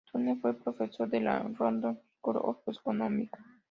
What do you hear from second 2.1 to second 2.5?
School